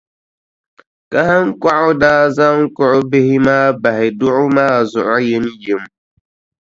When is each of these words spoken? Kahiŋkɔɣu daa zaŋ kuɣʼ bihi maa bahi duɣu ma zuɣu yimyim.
Kahiŋkɔɣu 1.11 1.89
daa 2.01 2.23
zaŋ 2.35 2.57
kuɣʼ 2.75 2.95
bihi 3.09 3.35
maa 3.45 3.67
bahi 3.81 4.07
duɣu 4.19 4.43
ma 4.55 4.65
zuɣu 4.91 5.15
yimyim. 5.27 5.81